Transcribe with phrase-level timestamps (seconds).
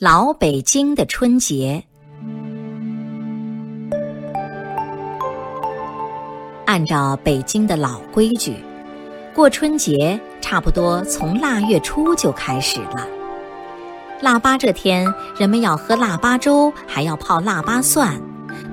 [0.00, 1.82] 老北京的春节，
[6.66, 8.54] 按照北京的老规矩，
[9.34, 13.08] 过春节差不多从腊月初就开始了。
[14.20, 18.14] 腊八这天，人们要喝腊八粥，还要泡腊八蒜。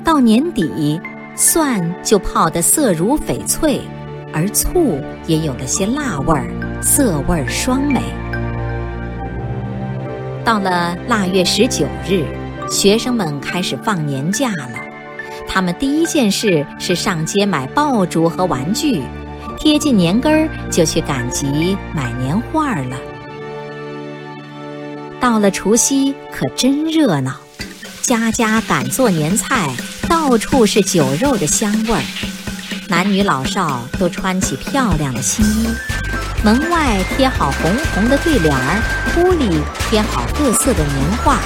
[0.03, 1.01] 到年底，
[1.35, 3.81] 蒜就泡得色如翡翠，
[4.31, 6.47] 而醋也有了些辣味儿，
[6.83, 8.03] 色味双美。
[10.45, 12.23] 到了腊月十九日，
[12.69, 14.79] 学生们开始放年假了。
[15.47, 19.01] 他们第一件事是上街买爆竹和玩具，
[19.57, 22.95] 贴近年根儿就去赶集买年画了。
[25.19, 27.33] 到了除夕，可真热闹，
[28.03, 29.75] 家家赶做年菜，
[30.07, 32.03] 到处是酒肉的香味儿。
[32.87, 35.67] 男女老少都穿起漂亮的新衣。
[36.43, 38.81] 门外贴好红红的对联儿，
[39.17, 41.39] 屋里贴好各色的年画，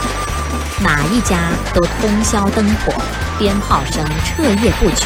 [0.83, 2.93] 哪一家都通宵灯火，
[3.37, 5.05] 鞭炮声彻夜不绝。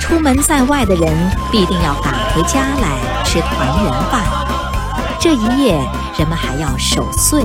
[0.00, 1.12] 出门在外的人
[1.50, 4.22] 必定要赶回家来吃团圆饭。
[5.18, 5.74] 这一夜，
[6.16, 7.42] 人们还要守岁。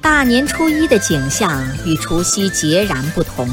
[0.00, 3.48] 大年初一的景象与除夕截然不同，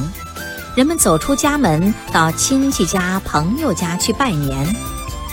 [0.75, 4.67] 人们走出家门，到亲戚家、朋友家去拜年。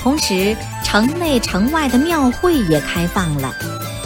[0.01, 3.53] 同时，城内城外的庙会也开放了，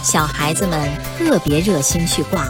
[0.02, 2.42] 小孩子们特别热心去逛，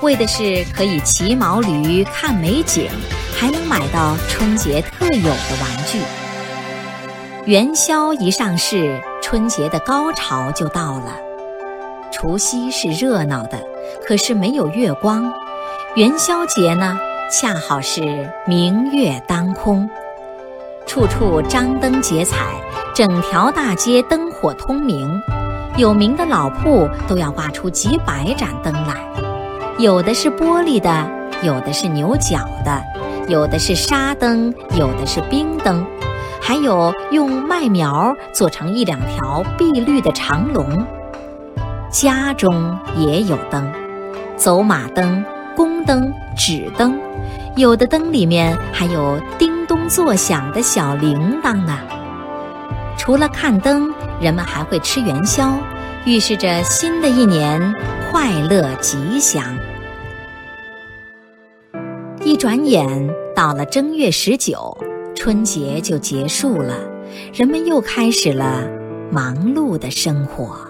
[0.00, 2.88] 为的是可以骑毛驴看美景，
[3.36, 6.00] 还能买到春节特有的玩具。
[7.46, 11.16] 元宵一上市，春节的高潮就到了。
[12.12, 13.60] 除夕是热闹的，
[14.06, 15.32] 可是没有月光；
[15.96, 16.98] 元宵节呢，
[17.30, 19.88] 恰好是明月当空。
[20.84, 22.36] 处处张灯结彩，
[22.92, 25.08] 整条大街灯火通明，
[25.76, 28.96] 有名的老铺都要挂出几百盏灯来，
[29.78, 31.08] 有的是玻璃的，
[31.44, 32.82] 有的是牛角的，
[33.28, 35.86] 有的是沙灯，有的是冰灯，
[36.42, 40.66] 还有用麦苗做成一两条碧绿的长龙。
[41.92, 43.72] 家中也有灯，
[44.36, 45.24] 走马灯、
[45.60, 46.98] 宫灯、纸灯，
[47.54, 49.60] 有的灯里面还有叮。
[49.66, 51.78] 咚作响的小铃铛呢。
[52.96, 55.52] 除了看灯，人们还会吃元宵，
[56.06, 57.74] 预示着新的一年
[58.10, 59.44] 快乐吉祥。
[62.24, 62.88] 一转眼
[63.36, 64.74] 到了正月十九，
[65.14, 66.74] 春节就结束了，
[67.34, 68.66] 人们又开始了
[69.12, 70.69] 忙碌的生活。